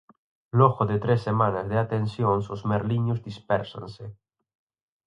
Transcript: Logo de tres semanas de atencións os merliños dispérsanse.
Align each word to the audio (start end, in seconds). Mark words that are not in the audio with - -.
Logo 0.59 0.81
de 0.91 0.97
tres 1.03 1.19
semanas 1.27 1.65
de 1.71 1.77
atencións 1.83 2.45
os 2.55 2.61
merliños 2.71 3.23
dispérsanse. 3.27 4.05